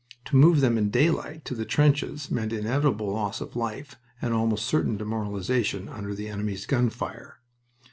[0.25, 4.65] To move them in daylight to the trenches meant inevitable loss of life and almost
[4.65, 7.37] certain demoralization under the enemy's gun fire.